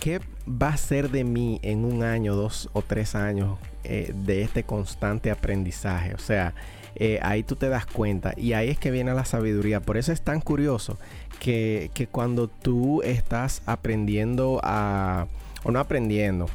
¿qué 0.00 0.20
va 0.48 0.68
a 0.68 0.76
ser 0.76 1.10
de 1.10 1.24
mí 1.24 1.60
en 1.62 1.84
un 1.84 2.02
año, 2.02 2.34
dos 2.34 2.70
o 2.72 2.82
tres 2.82 3.14
años 3.14 3.58
eh, 3.84 4.12
de 4.14 4.42
este 4.42 4.64
constante 4.64 5.30
aprendizaje? 5.30 6.14
O 6.14 6.18
sea, 6.18 6.54
eh, 6.96 7.18
ahí 7.22 7.42
tú 7.42 7.56
te 7.56 7.68
das 7.68 7.86
cuenta 7.86 8.34
y 8.36 8.52
ahí 8.52 8.68
es 8.68 8.78
que 8.78 8.90
viene 8.90 9.14
la 9.14 9.24
sabiduría. 9.24 9.80
Por 9.80 9.96
eso 9.96 10.12
es 10.12 10.22
tan 10.22 10.40
curioso 10.40 10.98
que, 11.40 11.90
que 11.94 12.06
cuando 12.06 12.48
tú 12.48 13.02
estás 13.02 13.62
aprendiendo 13.66 14.60
a, 14.62 15.26
o 15.64 15.70
no 15.70 15.80
aprendiendo, 15.80 16.48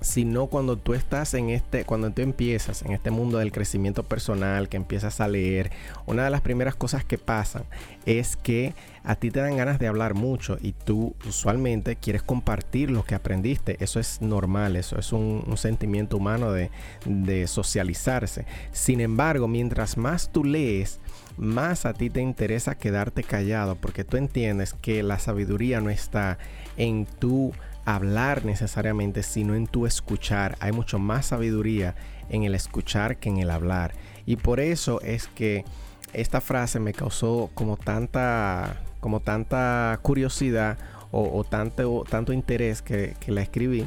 sino 0.00 0.46
cuando 0.46 0.76
tú 0.76 0.94
estás 0.94 1.34
en 1.34 1.50
este, 1.50 1.84
cuando 1.84 2.10
tú 2.10 2.22
empiezas 2.22 2.82
en 2.82 2.92
este 2.92 3.10
mundo 3.10 3.38
del 3.38 3.52
crecimiento 3.52 4.02
personal, 4.02 4.68
que 4.68 4.76
empiezas 4.76 5.20
a 5.20 5.28
leer, 5.28 5.70
una 6.06 6.24
de 6.24 6.30
las 6.30 6.40
primeras 6.40 6.76
cosas 6.76 7.04
que 7.04 7.18
pasan 7.18 7.64
es 8.06 8.36
que 8.36 8.74
a 9.02 9.16
ti 9.16 9.30
te 9.30 9.40
dan 9.40 9.56
ganas 9.56 9.78
de 9.78 9.86
hablar 9.86 10.14
mucho 10.14 10.58
y 10.60 10.72
tú 10.72 11.14
usualmente 11.26 11.96
quieres 11.96 12.22
compartir 12.22 12.90
lo 12.90 13.04
que 13.04 13.14
aprendiste. 13.14 13.76
Eso 13.80 14.00
es 14.00 14.20
normal, 14.20 14.76
eso 14.76 14.98
es 14.98 15.12
un, 15.12 15.44
sentimiento 15.56 16.16
humano 16.16 16.52
de, 16.52 16.70
de 17.04 17.46
socializarse. 17.46 18.46
Sin 18.70 19.00
embargo, 19.00 19.48
mientras 19.48 19.96
más 19.96 20.30
tú 20.30 20.44
lees, 20.44 21.00
más 21.36 21.86
a 21.86 21.94
ti 21.94 22.10
te 22.10 22.20
interesa 22.20 22.76
quedarte 22.76 23.22
callado 23.22 23.76
porque 23.76 24.04
tú 24.04 24.16
entiendes 24.16 24.74
que 24.74 25.02
la 25.02 25.18
sabiduría 25.18 25.80
no 25.80 25.90
está 25.90 26.38
en 26.76 27.06
tu 27.06 27.52
hablar 27.94 28.44
necesariamente, 28.44 29.22
sino 29.22 29.54
en 29.54 29.66
tu 29.66 29.86
escuchar. 29.86 30.56
Hay 30.60 30.72
mucho 30.72 30.98
más 30.98 31.26
sabiduría 31.26 31.94
en 32.28 32.42
el 32.44 32.54
escuchar 32.54 33.16
que 33.16 33.30
en 33.30 33.38
el 33.38 33.50
hablar. 33.50 33.92
Y 34.26 34.36
por 34.36 34.60
eso 34.60 35.00
es 35.00 35.28
que 35.28 35.64
esta 36.12 36.40
frase 36.40 36.80
me 36.80 36.92
causó 36.92 37.50
como 37.54 37.76
tanta, 37.76 38.82
como 39.00 39.20
tanta 39.20 39.98
curiosidad 40.02 40.76
o, 41.10 41.42
tanto, 41.44 42.04
tanto 42.08 42.34
interés 42.34 42.82
que, 42.82 43.16
la 43.26 43.40
escribí. 43.40 43.86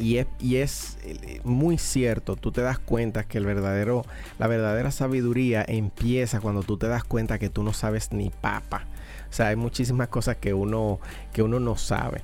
Y 0.00 0.16
es, 0.56 0.98
eh, 1.04 1.40
muy 1.44 1.78
cierto, 1.78 2.36
tú 2.36 2.52
te 2.52 2.62
das 2.62 2.78
cuenta 2.78 3.24
que 3.24 3.38
el 3.38 3.44
verdadero, 3.44 4.04
la 4.38 4.46
verdadera 4.46 4.90
sabiduría 4.90 5.64
empieza 5.66 6.40
cuando 6.40 6.62
tú 6.62 6.78
te 6.78 6.88
das 6.88 7.04
cuenta 7.04 7.38
que 7.38 7.50
tú 7.50 7.62
no 7.62 7.72
sabes 7.72 8.12
ni 8.12 8.30
papa. 8.30 8.86
O 9.28 9.32
sea, 9.32 9.48
hay 9.48 9.56
muchísimas 9.56 10.08
cosas 10.08 10.36
que 10.38 10.54
uno, 10.54 10.98
que 11.32 11.42
uno 11.42 11.60
no 11.60 11.76
sabe. 11.76 12.22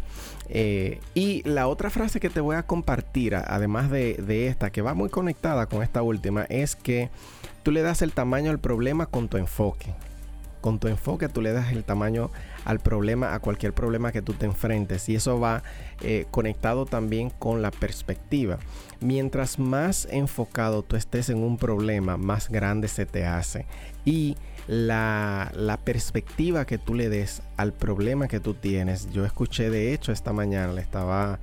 Eh, 0.49 1.01
y 1.15 1.43
la 1.49 1.69
otra 1.69 1.91
frase 1.91 2.19
que 2.19 2.31
te 2.31 2.41
voy 2.41 2.57
a 2.57 2.65
compartir, 2.65 3.37
además 3.37 3.91
de, 3.91 4.47
esta, 4.49 4.71
que 4.71 4.83
va 4.83 4.95
muy 4.95 5.09
conectada 5.09 5.67
con 5.67 5.83
esta 5.83 6.03
última, 6.03 6.45
es 6.45 6.75
que 6.75 7.11
tú 7.63 7.71
le 7.71 7.83
das 7.83 8.03
el 8.03 8.13
tamaño 8.13 8.51
al 8.51 8.59
problema 8.59 9.07
con 9.07 9.29
tu 9.29 9.37
enfoque. 9.37 9.95
Con 10.67 10.81
tu 10.81 10.89
enfoque 10.89 11.29
tú 11.29 11.43
le 11.43 11.53
das 11.53 11.71
el 11.71 11.85
tamaño 11.85 12.33
al 12.65 12.81
problema, 12.81 13.35
a 13.35 13.39
cualquier 13.39 13.73
problema 13.73 14.11
que 14.11 14.21
tú 14.21 14.33
te 14.33 14.47
enfrentes. 14.47 15.09
Y 15.09 15.15
eso 15.15 15.39
va 15.39 15.63
eh, 16.03 16.27
conectado 16.33 16.87
también 16.87 17.31
con 17.31 17.63
la 17.63 17.71
perspectiva. 17.71 18.59
Mientras 18.99 19.61
más 19.61 20.09
enfocado 20.11 20.83
tú 20.83 20.97
estés 20.97 21.29
en 21.29 21.39
un 21.39 21.57
problema, 21.57 22.17
más 22.17 22.49
grande 22.49 22.89
se 22.89 23.07
te 23.07 23.25
hace. 23.25 23.65
Y 24.05 24.37
la, 24.67 25.79
perspectiva 25.85 26.65
que 26.65 26.79
tú 26.79 26.95
le 26.95 27.11
des 27.11 27.43
al 27.57 27.73
problema 27.73 28.27
que 28.27 28.41
tú 28.41 28.55
tienes. 28.55 29.09
Yo 29.13 29.25
escuché, 29.25 29.71
de 29.71 29.95
hecho, 29.95 30.11
esta 30.11 30.33
mañana 30.33 30.73
le 30.73 30.81
estaba 30.81 31.39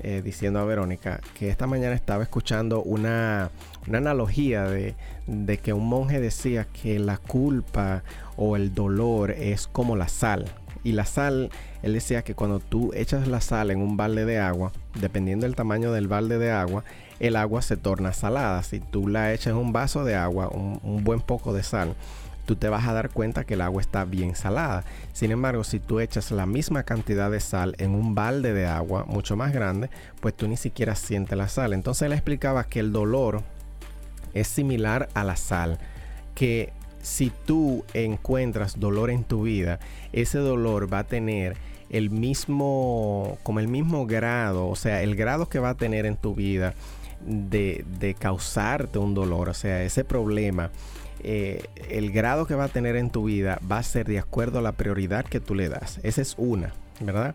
eh, 0.00 0.22
diciendo 0.24 0.58
a 0.58 0.64
Verónica 0.64 1.20
que 1.38 1.48
esta 1.48 1.66
mañana 1.66 1.94
estaba 1.94 2.22
escuchando 2.22 2.82
una, 2.82 3.50
analogía 3.92 4.64
de, 4.64 4.94
de, 5.26 5.58
que 5.58 5.72
un 5.72 5.88
monje 5.88 6.20
decía 6.20 6.66
que 6.66 6.98
la 6.98 7.18
culpa 7.18 8.02
o 8.36 8.56
el 8.56 8.74
dolor 8.74 9.30
es 9.30 9.66
como 9.66 9.96
la 9.96 10.08
sal. 10.08 10.46
Y 10.84 10.92
la 10.92 11.04
sal, 11.04 11.50
él 11.82 11.94
decía 11.94 12.22
que 12.22 12.34
cuando 12.34 12.60
tú 12.60 12.92
echas 12.94 13.26
la 13.26 13.40
sal 13.40 13.70
en 13.70 13.80
un 13.80 13.96
balde 13.96 14.24
de 14.24 14.38
agua, 14.38 14.70
dependiendo 15.00 15.44
del 15.46 15.56
tamaño 15.56 15.90
del 15.90 16.06
balde 16.06 16.38
de 16.38 16.52
agua, 16.52 16.84
el 17.18 17.34
agua 17.34 17.62
se 17.62 17.76
torna 17.76 18.12
salada. 18.12 18.62
Si 18.62 18.78
tú 18.78 19.08
la 19.08 19.32
echas 19.32 19.48
en 19.48 19.56
un 19.56 19.72
vaso 19.72 20.04
de 20.04 20.14
agua, 20.14 20.48
un, 20.48 20.78
un 20.84 21.02
buen 21.02 21.20
poco 21.20 21.52
de 21.52 21.62
sal, 21.62 21.96
tú 22.46 22.56
te 22.56 22.68
vas 22.68 22.86
a 22.86 22.94
dar 22.94 23.10
cuenta 23.10 23.44
que 23.44 23.54
el 23.54 23.60
agua 23.60 23.82
está 23.82 24.04
bien 24.04 24.34
salada. 24.34 24.84
Sin 25.12 25.32
embargo, 25.32 25.64
si 25.64 25.80
tú 25.80 26.00
echas 26.00 26.30
la 26.30 26.46
misma 26.46 26.84
cantidad 26.84 27.30
de 27.30 27.40
sal 27.40 27.74
en 27.78 27.94
un 27.94 28.14
balde 28.14 28.54
de 28.54 28.66
agua 28.66 29.04
mucho 29.06 29.36
más 29.36 29.52
grande, 29.52 29.90
pues 30.20 30.34
tú 30.34 30.48
ni 30.48 30.56
siquiera 30.56 30.94
sientes 30.94 31.36
la 31.36 31.48
sal. 31.48 31.72
Entonces 31.72 32.06
él 32.06 32.12
explicaba 32.12 32.64
que 32.64 32.80
el 32.80 32.92
dolor 32.92 33.42
es 34.32 34.46
similar 34.46 35.08
a 35.14 35.24
la 35.24 35.36
sal, 35.36 35.78
que 36.34 36.72
si 37.02 37.32
tú 37.44 37.84
encuentras 37.94 38.78
dolor 38.78 39.10
en 39.10 39.24
tu 39.24 39.42
vida, 39.42 39.78
ese 40.12 40.38
dolor 40.38 40.92
va 40.92 41.00
a 41.00 41.04
tener 41.04 41.56
el 41.90 42.10
mismo, 42.10 43.38
como 43.42 43.60
el 43.60 43.68
mismo 43.68 44.06
grado, 44.06 44.68
o 44.68 44.76
sea, 44.76 45.02
el 45.02 45.14
grado 45.14 45.48
que 45.48 45.58
va 45.58 45.70
a 45.70 45.74
tener 45.76 46.04
en 46.04 46.16
tu 46.16 46.34
vida 46.34 46.74
de, 47.24 47.84
de 47.98 48.14
causarte 48.14 48.98
un 48.98 49.14
dolor, 49.14 49.48
o 49.48 49.54
sea, 49.54 49.82
ese 49.82 50.04
problema 50.04 50.70
eh, 51.22 51.64
el 51.88 52.12
grado 52.12 52.46
que 52.46 52.54
va 52.54 52.64
a 52.64 52.68
tener 52.68 52.96
en 52.96 53.10
tu 53.10 53.24
vida 53.24 53.60
va 53.70 53.78
a 53.78 53.82
ser 53.82 54.06
de 54.06 54.18
acuerdo 54.18 54.58
a 54.58 54.62
la 54.62 54.72
prioridad 54.72 55.24
que 55.24 55.40
tú 55.40 55.54
le 55.54 55.68
das. 55.68 55.98
Esa 56.02 56.22
es 56.22 56.34
una, 56.38 56.74
¿verdad? 57.00 57.34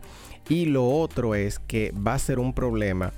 Y 0.50 0.65
lo 0.65 0.88
otro 0.88 1.35
es 1.35 1.59
que 1.59 1.91
va 1.91 2.13
a 2.13 2.19
ser 2.19 2.39
un 2.39 2.53
problema 2.53 3.13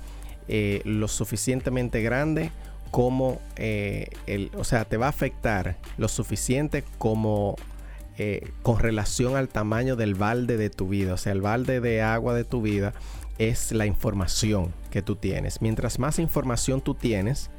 eh, 0.48 0.82
lo 0.84 1.08
suficientemente 1.08 2.02
grande 2.02 2.50
como, 2.90 3.40
eh, 3.56 4.08
el, 4.26 4.50
o 4.56 4.64
sea, 4.64 4.84
te 4.84 4.96
va 4.96 5.06
a 5.06 5.10
afectar 5.10 5.76
lo 5.98 6.08
suficiente 6.08 6.84
como 6.98 7.56
con 8.62 8.78
relación 8.78 9.34
al 9.34 9.48
tamaño 9.48 9.96
del 9.96 10.14
balde 10.14 10.56
de 10.56 10.70
tu 10.70 10.86
vida. 10.86 11.14
O 11.14 11.16
sea, 11.16 11.32
el 11.32 11.40
balde 11.40 11.80
de 11.80 12.00
agua 12.00 12.32
de 12.32 12.44
tu 12.44 12.62
vida 12.62 12.92
es 13.38 13.72
la 13.72 13.86
información 13.86 14.72
que 14.92 15.02
tú 15.02 15.16
tienes. 15.16 15.60
Mientras 15.60 15.98
más 15.98 16.20
información 16.20 16.80
tú 16.80 16.94
tienes, 16.94 17.50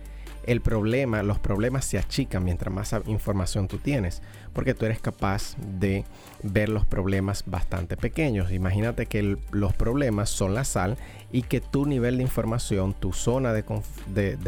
el 0.46 0.62
problema, 0.62 1.24
los 1.24 1.40
problemas 1.40 1.86
se 1.86 1.98
achican 1.98 2.44
mientras 2.44 2.74
más 2.74 2.96
información 3.08 3.68
tú 3.68 3.80
tienes, 3.80 4.22
porque 4.54 4.74
tú 4.74 4.86
eres 4.86 5.00
capaz 5.00 5.56
de 5.58 6.06
ver 6.44 6.70
los 6.70 6.86
problemas 6.86 7.44
bastante 7.48 7.98
pequeños. 7.98 8.52
Imagínate 8.52 9.08
que 9.08 9.38
los 9.52 9.74
problemas 9.74 10.30
son 10.30 10.54
la 10.54 10.64
sal 10.64 10.98
y 11.32 11.42
que 11.42 11.62
tu 11.62 11.86
nivel 11.86 12.18
de 12.18 12.24
información, 12.24 12.94
tu 12.94 13.12
zona 13.12 13.54
de, 13.54 13.64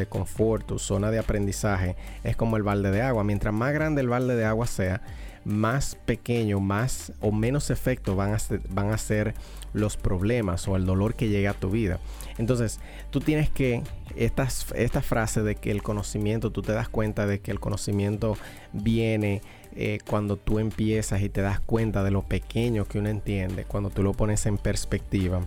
confort, 0.08 0.68
tu 0.68 0.77
zona 0.77 1.10
de 1.10 1.20
aprendizaje 1.20 1.96
es 2.24 2.36
como 2.36 2.58
el 2.58 2.63
balde 2.63 2.92
de 2.92 3.01
agua. 3.01 3.24
Mientras 3.24 3.54
más 3.54 3.74
grande 3.74 4.01
el 4.01 4.10
balde 4.10 4.36
de 4.36 4.46
agua 4.46 4.68
sea, 4.68 5.01
más 5.48 5.96
pequeño, 5.96 6.60
más 6.60 7.13
o 7.22 7.32
menos 7.32 7.70
efecto 7.70 8.16
van 8.16 8.34
a 8.34 8.39
ser, 8.39 8.62
van 8.70 8.92
a 8.92 8.98
ser 8.98 9.34
los 9.74 9.96
problemas 9.96 10.68
o 10.68 10.75
el 10.75 10.86
dolor 10.86 11.16
que 11.16 11.30
llega 11.30 11.51
a 11.51 11.54
tu 11.54 11.70
vida. 11.70 12.00
Entonces, 12.38 12.80
tú 13.12 13.22
tienes 13.22 13.50
que, 13.50 13.82
esta, 14.17 14.47
esta 14.75 15.01
frase 15.01 15.43
de 15.43 15.55
que 15.55 15.71
el 15.71 15.83
conocimiento, 15.83 16.51
tú 16.51 16.62
te 16.62 16.74
das 16.74 16.89
cuenta 16.89 17.25
de 17.25 17.39
que 17.39 17.51
el 17.51 17.59
conocimiento 17.59 18.38
viene 18.74 19.41
eh, 19.75 20.00
cuando 20.07 20.38
tú 20.38 20.59
empiezas 20.59 21.21
y 21.21 21.29
te 21.29 21.41
das 21.41 21.59
cuenta 21.59 22.03
de 22.03 22.12
lo 22.12 22.24
pequeño 22.24 22.86
que 22.86 23.00
uno 23.00 23.09
entiende, 23.09 23.63
cuando 23.65 23.89
tú 23.89 24.03
lo 24.03 24.13
pones 24.13 24.45
en 24.45 24.57
perspectiva. 24.57 25.41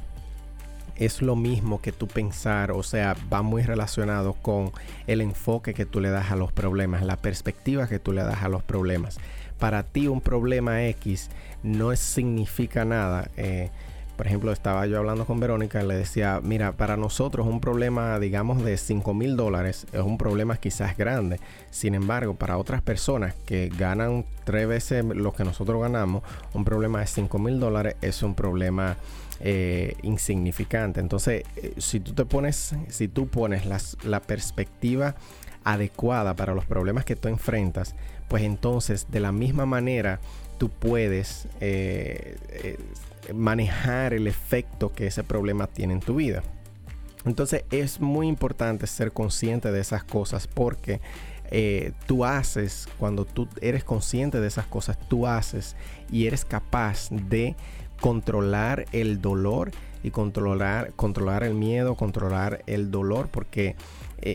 Es 0.94 1.22
lo 1.22 1.34
mismo 1.34 1.80
que 1.80 1.92
tú 1.92 2.06
pensar, 2.06 2.72
o 2.72 2.82
sea, 2.82 3.16
va 3.32 3.42
muy 3.42 3.62
relacionado 3.62 4.34
con 4.34 4.70
el 5.06 5.20
enfoque 5.20 5.74
que 5.74 5.86
tú 5.86 6.00
le 6.00 6.10
das 6.10 6.30
a 6.30 6.36
los 6.36 6.52
problemas, 6.52 7.02
la 7.02 7.16
perspectiva 7.16 7.88
que 7.88 7.98
tú 7.98 8.12
le 8.12 8.22
das 8.22 8.42
a 8.42 8.48
los 8.48 8.62
problemas. 8.62 9.18
Para 9.58 9.82
ti 9.82 10.08
un 10.08 10.20
problema 10.20 10.84
X 10.84 11.30
no 11.62 11.94
significa 11.96 12.84
nada. 12.84 13.30
Eh, 13.36 13.70
por 14.20 14.26
ejemplo, 14.26 14.52
estaba 14.52 14.84
yo 14.84 14.98
hablando 14.98 15.24
con 15.24 15.40
Verónica 15.40 15.82
y 15.82 15.86
le 15.86 15.94
decía, 15.94 16.40
mira, 16.42 16.72
para 16.72 16.98
nosotros 16.98 17.46
un 17.46 17.58
problema, 17.58 18.18
digamos, 18.18 18.62
de 18.62 18.76
5 18.76 19.14
mil 19.14 19.34
dólares 19.34 19.86
es 19.94 20.02
un 20.02 20.18
problema 20.18 20.58
quizás 20.58 20.94
grande. 20.94 21.40
Sin 21.70 21.94
embargo, 21.94 22.34
para 22.34 22.58
otras 22.58 22.82
personas 22.82 23.34
que 23.46 23.72
ganan 23.78 24.26
tres 24.44 24.68
veces 24.68 25.06
lo 25.06 25.32
que 25.32 25.42
nosotros 25.42 25.80
ganamos, 25.80 26.22
un 26.52 26.66
problema 26.66 27.00
de 27.00 27.06
5 27.06 27.38
mil 27.38 27.58
dólares 27.58 27.96
es 28.02 28.22
un 28.22 28.34
problema 28.34 28.98
eh, 29.40 29.96
insignificante. 30.02 31.00
Entonces, 31.00 31.44
eh, 31.56 31.72
si 31.78 31.98
tú 32.00 32.12
te 32.12 32.26
pones, 32.26 32.74
si 32.88 33.08
tú 33.08 33.26
pones 33.26 33.62
la 34.04 34.20
perspectiva 34.20 35.14
adecuada 35.64 36.36
para 36.36 36.54
los 36.54 36.66
problemas 36.66 37.06
que 37.06 37.16
tú 37.16 37.28
enfrentas, 37.28 37.94
pues 38.28 38.42
entonces 38.42 39.06
de 39.10 39.20
la 39.20 39.32
misma 39.32 39.64
manera 39.64 40.20
tú 40.60 40.68
puedes 40.68 41.48
eh, 41.62 42.36
eh, 42.50 43.32
manejar 43.32 44.12
el 44.12 44.26
efecto 44.26 44.92
que 44.92 45.06
ese 45.06 45.24
problema 45.24 45.66
tiene 45.66 45.94
en 45.94 46.00
tu 46.00 46.16
vida. 46.16 46.42
Entonces 47.24 47.64
es 47.70 47.98
muy 47.98 48.28
importante 48.28 48.86
ser 48.86 49.12
consciente 49.12 49.72
de 49.72 49.80
esas 49.80 50.04
cosas 50.04 50.46
porque 50.46 51.00
eh, 51.50 51.92
tú 52.06 52.26
haces, 52.26 52.88
cuando 52.98 53.24
tú 53.24 53.48
eres 53.62 53.84
consciente 53.84 54.38
de 54.38 54.48
esas 54.48 54.66
cosas, 54.66 54.98
tú 55.08 55.26
haces 55.26 55.76
y 56.12 56.26
eres 56.26 56.44
capaz 56.44 57.08
de 57.10 57.56
controlar 57.98 58.84
el 58.92 59.22
dolor 59.22 59.70
y 60.02 60.10
controlar, 60.10 60.92
controlar 60.92 61.42
el 61.42 61.54
miedo, 61.54 61.94
controlar 61.94 62.62
el 62.66 62.90
dolor 62.90 63.30
porque, 63.30 63.76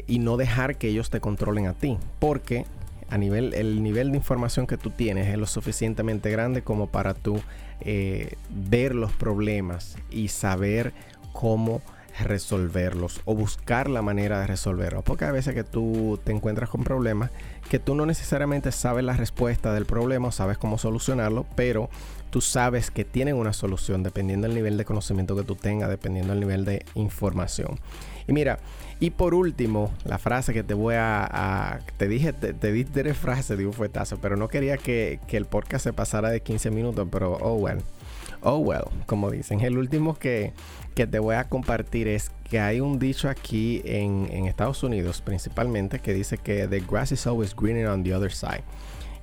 y 0.07 0.17
no 0.17 0.37
dejar 0.37 0.77
que 0.77 0.87
ellos 0.87 1.11
te 1.11 1.19
controlen 1.19 1.67
a 1.67 1.73
ti. 1.73 1.99
Porque 2.17 2.65
a 3.09 3.17
nivel, 3.17 3.53
el 3.53 3.83
nivel 3.83 4.11
de 4.11 4.17
información 4.17 4.67
que 4.67 4.77
tú 4.77 4.89
tienes 4.89 5.27
es 5.27 5.37
lo 5.37 5.45
suficientemente 5.45 6.31
grande 6.31 6.63
como 6.63 6.87
para 6.87 7.13
tú 7.13 7.41
eh, 7.81 8.35
ver 8.49 8.95
los 8.95 9.11
problemas 9.11 9.97
y 10.09 10.29
saber 10.29 10.93
cómo 11.33 11.81
resolverlos 12.23 13.21
o 13.25 13.35
buscar 13.35 13.89
la 13.89 14.01
manera 14.01 14.39
de 14.39 14.47
resolverlos. 14.47 15.03
Porque 15.03 15.25
a 15.25 15.31
veces 15.31 15.53
que 15.53 15.63
tú 15.63 16.19
te 16.23 16.31
encuentras 16.31 16.69
con 16.69 16.83
problemas 16.83 17.31
que 17.69 17.79
tú 17.79 17.95
no 17.95 18.05
necesariamente 18.05 18.71
sabes 18.71 19.03
la 19.03 19.13
respuesta 19.13 19.73
del 19.73 19.85
problema 19.85 20.29
o 20.29 20.31
sabes 20.31 20.57
cómo 20.57 20.77
solucionarlo, 20.77 21.45
pero 21.55 21.89
tú 22.29 22.41
sabes 22.41 22.91
que 22.91 23.05
tienen 23.05 23.35
una 23.35 23.53
solución 23.53 24.03
dependiendo 24.03 24.47
del 24.47 24.55
nivel 24.55 24.77
de 24.77 24.85
conocimiento 24.85 25.35
que 25.35 25.43
tú 25.43 25.55
tengas, 25.55 25.89
dependiendo 25.89 26.33
del 26.33 26.39
nivel 26.39 26.65
de 26.65 26.85
información. 26.95 27.79
Y 28.27 28.33
mira, 28.33 28.59
y 28.99 29.09
por 29.09 29.33
último, 29.33 29.91
la 30.05 30.17
frase 30.17 30.53
que 30.53 30.63
te 30.63 30.73
voy 30.73 30.95
a. 30.97 31.79
te 31.97 32.07
dije, 32.07 32.33
te, 32.33 32.71
di 32.71 32.85
tres 32.85 33.17
frases 33.17 33.57
de 33.57 33.65
un 33.65 33.73
fuetazo, 33.73 34.19
pero 34.21 34.37
no 34.37 34.47
quería 34.47 34.77
que, 34.77 35.19
el 35.29 35.45
podcast 35.45 35.83
se 35.83 35.93
pasara 35.93 36.29
de 36.29 36.41
15 36.41 36.71
minutos, 36.71 37.07
pero 37.11 37.33
oh 37.41 37.55
well. 37.55 37.79
Oh 38.41 38.57
well, 38.57 38.85
como 39.05 39.31
dicen. 39.31 39.61
El 39.61 39.77
último 39.77 40.17
que, 40.17 40.53
te 40.95 41.19
voy 41.19 41.35
a 41.35 41.45
compartir 41.45 42.07
es 42.07 42.31
que 42.49 42.59
hay 42.59 42.79
un 42.79 42.99
dicho 42.99 43.27
aquí 43.27 43.81
en, 43.85 44.47
Estados 44.47 44.81
Unidos, 44.83 45.21
principalmente, 45.21 45.99
que 45.99 46.13
dice 46.13 46.37
que 46.37 46.67
the 46.67 46.79
grass 46.79 47.11
is 47.11 47.27
always 47.27 47.55
greener 47.55 47.87
on 47.87 48.03
the 48.03 48.13
other 48.15 48.31
side. 48.31 48.63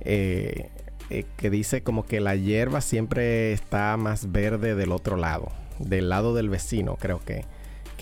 Eh, 0.01 0.69
eh, 1.09 1.25
que 1.37 1.49
dice 1.49 1.83
como 1.83 2.05
que 2.05 2.19
la 2.19 2.35
hierba 2.35 2.81
siempre 2.81 3.53
está 3.53 3.97
más 3.97 4.31
verde 4.31 4.75
del 4.75 4.91
otro 4.91 5.17
lado, 5.17 5.51
del 5.79 6.09
lado 6.09 6.33
del 6.33 6.49
vecino, 6.49 6.95
creo 6.95 7.19
que 7.19 7.45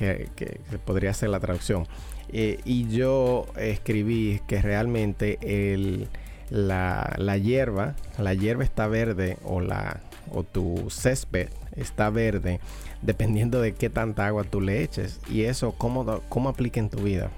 que, 0.01 0.59
podría 0.85 1.13
ser 1.13 1.29
la 1.29 1.39
traducción. 1.39 1.87
Eh, 2.29 2.59
y 2.65 2.87
yo 2.89 3.45
escribí 3.57 4.41
que 4.47 4.61
realmente 4.61 5.37
el, 5.41 6.07
la, 6.49 7.13
la, 7.17 7.37
hierba, 7.37 7.95
la 8.17 8.33
hierba 8.33 8.63
está 8.63 8.87
verde 8.87 9.37
o, 9.43 9.61
la, 9.61 10.01
o 10.31 10.43
tu 10.43 10.89
césped 10.89 11.49
está 11.75 12.09
verde 12.09 12.59
dependiendo 13.01 13.61
de 13.61 13.73
qué 13.73 13.89
tanta 13.89 14.27
agua 14.27 14.43
tú 14.43 14.61
le 14.61 14.81
eches. 14.81 15.19
Y 15.29 15.43
eso, 15.43 15.73
¿cómo, 15.77 16.21
cómo 16.29 16.49
aplica 16.49 16.79
en 16.79 16.89
tu 16.89 16.99
vida? 16.99 17.29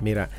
Mira, 0.00 0.30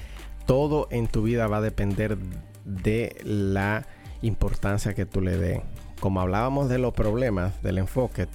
todo 0.45 0.87
en 0.91 1.07
tu 1.07 1.23
vida 1.23 1.47
va 1.47 1.57
a 1.57 1.61
depender 1.61 2.17
de 2.65 3.15
la 3.23 3.85
importancia 4.21 4.93
que 4.93 5.05
tú 5.05 5.21
le 5.21 5.37
des. 5.37 5.61
Como 5.99 6.19
hablábamos 6.19 6.69
de 6.69 6.79
los 6.79 6.93
problemas, 6.93 7.61
del 7.61 7.77
enfoque, 7.77 8.27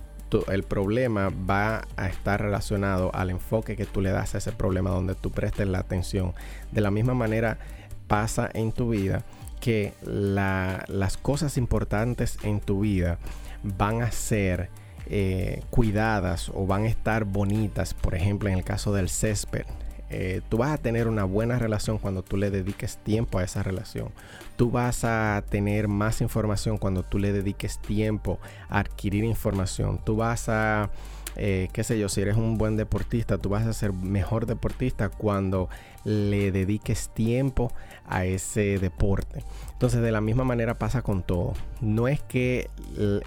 el 0.48 0.62
problema 0.62 1.30
va 1.30 1.86
a 1.96 2.08
estar 2.08 2.40
relacionado 2.40 3.14
al 3.14 3.30
enfoque 3.30 3.76
que 3.76 3.86
tú 3.86 4.00
le 4.00 4.10
das 4.10 4.34
a 4.34 4.38
ese 4.38 4.52
problema 4.52 4.90
donde 4.90 5.14
tú 5.14 5.30
prestes 5.30 5.66
la 5.66 5.78
atención. 5.78 6.34
De 6.72 6.80
la 6.80 6.90
misma 6.90 7.14
manera 7.14 7.58
pasa 8.06 8.50
en 8.52 8.72
tu 8.72 8.90
vida 8.90 9.24
que 9.60 9.94
las 10.02 11.16
cosas 11.16 11.56
importantes 11.56 12.38
en 12.42 12.60
tu 12.60 12.80
vida 12.80 13.18
van 13.62 14.02
a 14.02 14.10
ser 14.10 14.70
eh, 15.08 15.62
cuidadas 15.70 16.50
o 16.54 16.66
van 16.66 16.84
a 16.84 16.88
estar 16.88 17.24
bonitas. 17.24 17.94
Por 17.94 18.14
ejemplo, 18.14 18.48
en 18.48 18.56
el 18.58 18.64
caso 18.64 18.92
del 18.92 19.08
césped. 19.08 19.64
Eh, 20.08 20.40
tú 20.48 20.58
vas 20.58 20.70
a 20.70 20.78
tener 20.78 21.08
una 21.08 21.24
buena 21.24 21.58
relación 21.58 21.98
cuando 21.98 22.22
tú 22.22 22.36
le 22.36 22.50
dediques 22.50 22.98
tiempo 22.98 23.38
a 23.38 23.44
esa 23.44 23.62
relación. 23.62 24.10
Tú 24.56 24.70
vas 24.70 25.04
a 25.04 25.42
tener 25.48 25.88
más 25.88 26.20
información 26.20 26.78
cuando 26.78 27.02
tú 27.02 27.18
le 27.18 27.32
dediques 27.32 27.78
tiempo 27.78 28.38
a 28.68 28.80
adquirir 28.80 29.24
información. 29.24 30.00
Tú 30.04 30.16
vas 30.16 30.48
a, 30.48 30.90
eh, 31.34 31.68
qué 31.72 31.82
sé 31.82 31.98
yo, 31.98 32.08
si 32.08 32.20
eres 32.20 32.36
un 32.36 32.56
buen 32.56 32.76
deportista, 32.76 33.38
tú 33.38 33.48
vas 33.48 33.66
a 33.66 33.72
ser 33.72 33.92
mejor 33.92 34.46
deportista 34.46 35.08
cuando 35.08 35.68
le 36.04 36.52
dediques 36.52 37.10
tiempo 37.12 37.72
a 38.06 38.24
ese 38.24 38.78
deporte. 38.78 39.42
Entonces 39.72 40.00
de 40.02 40.12
la 40.12 40.20
misma 40.20 40.44
manera 40.44 40.78
pasa 40.78 41.02
con 41.02 41.24
todo. 41.24 41.54
No 41.80 42.06
es 42.06 42.22
que 42.22 42.70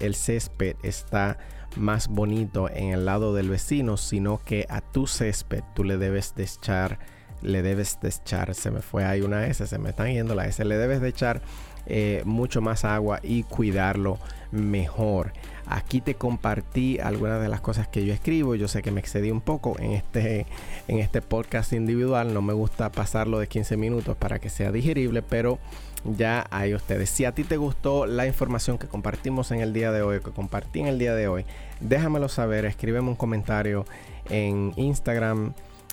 el 0.00 0.14
césped 0.14 0.76
está 0.82 1.36
más 1.76 2.08
bonito 2.08 2.68
en 2.70 2.92
el 2.92 3.04
lado 3.04 3.34
del 3.34 3.48
vecino, 3.48 3.96
sino 3.96 4.40
que 4.44 4.66
a 4.68 4.80
tu 4.80 5.06
césped 5.06 5.62
tú 5.74 5.84
le 5.84 5.96
debes 5.96 6.34
de 6.34 6.44
echar, 6.44 6.98
le 7.42 7.62
debes 7.62 7.98
de 8.00 8.08
echar, 8.08 8.54
se 8.54 8.70
me 8.70 8.82
fue 8.82 9.04
ahí 9.04 9.20
una 9.20 9.46
S, 9.46 9.66
se 9.66 9.78
me 9.78 9.90
están 9.90 10.12
yendo 10.12 10.34
la 10.34 10.46
S, 10.46 10.64
le 10.64 10.76
debes 10.76 11.00
de 11.00 11.08
echar 11.08 11.42
eh, 11.86 12.22
mucho 12.24 12.60
más 12.60 12.84
agua 12.84 13.20
y 13.22 13.42
cuidarlo 13.44 14.18
mejor. 14.52 15.32
Aquí 15.66 16.00
te 16.00 16.14
compartí 16.14 16.98
algunas 16.98 17.40
de 17.40 17.48
las 17.48 17.60
cosas 17.60 17.88
que 17.88 18.04
yo 18.04 18.12
escribo. 18.12 18.54
Yo 18.54 18.68
sé 18.68 18.82
que 18.82 18.90
me 18.90 19.00
excedí 19.00 19.30
un 19.30 19.40
poco 19.40 19.76
en 19.78 19.92
este, 19.92 20.46
en 20.88 20.98
este 20.98 21.22
podcast 21.22 21.72
individual. 21.72 22.34
No 22.34 22.42
me 22.42 22.52
gusta 22.52 22.90
pasarlo 22.90 23.38
de 23.38 23.46
15 23.46 23.76
minutos 23.76 24.16
para 24.16 24.40
que 24.40 24.50
sea 24.50 24.72
digerible, 24.72 25.22
pero 25.22 25.58
ya 26.04 26.46
hay 26.50 26.74
ustedes. 26.74 27.10
Si 27.10 27.24
a 27.24 27.32
ti 27.32 27.44
te 27.44 27.56
gustó 27.56 28.06
la 28.06 28.26
información 28.26 28.78
que 28.78 28.86
compartimos 28.86 29.50
en 29.50 29.60
el 29.60 29.72
día 29.72 29.92
de 29.92 30.02
hoy, 30.02 30.20
que 30.20 30.30
compartí 30.30 30.80
en 30.80 30.86
el 30.86 30.98
día 30.98 31.14
de 31.14 31.28
hoy, 31.28 31.44
déjamelo 31.80 32.28
saber, 32.28 32.64
escríbeme 32.64 33.08
un 33.08 33.16
comentario 33.16 33.84
en 34.28 34.72
Instagram 34.76 35.52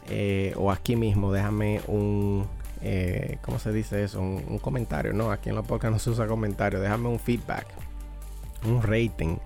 eh, 0.09 0.53
o 0.55 0.71
aquí 0.71 0.95
mismo, 0.95 1.31
déjame 1.31 1.81
un, 1.87 2.47
eh, 2.81 3.37
¿cómo 3.41 3.59
se 3.59 3.71
dice 3.71 4.03
eso? 4.03 4.21
Un, 4.21 4.59
comentario, 4.59 5.13
no, 5.13 5.31
aquí 5.31 5.49
en 5.49 5.55
la 5.55 5.63
podcast 5.63 5.93
no 5.93 5.99
se 5.99 6.09
usa 6.09 6.27
comentario, 6.27 6.79
déjame 6.79 7.09
un 7.09 7.19
feedback, 7.19 7.65
un 8.65 8.81
rating. 8.81 9.37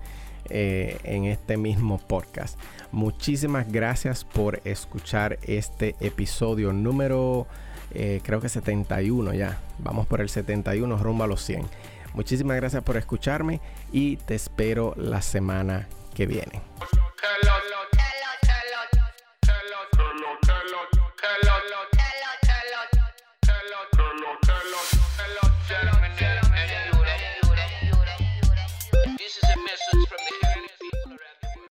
Eh, 0.50 0.98
en 1.04 1.24
este 1.24 1.56
mismo 1.56 1.98
podcast. 1.98 2.58
Muchísimas 2.90 3.70
gracias 3.70 4.24
por 4.24 4.60
escuchar 4.64 5.38
este 5.44 5.94
episodio 6.00 6.72
número 6.72 7.46
eh, 7.94 8.20
creo 8.22 8.40
que 8.40 8.48
71 8.48 9.34
ya. 9.34 9.58
Vamos 9.78 10.06
por 10.06 10.20
el 10.20 10.28
71 10.28 10.96
rumbo 10.98 11.24
a 11.24 11.26
los 11.26 11.44
100. 11.44 11.66
Muchísimas 12.14 12.56
gracias 12.56 12.82
por 12.82 12.96
escucharme 12.96 13.60
y 13.92 14.16
te 14.16 14.34
espero 14.34 14.94
la 14.96 15.22
semana 15.22 15.88
que 16.14 16.26
viene. 16.26 16.60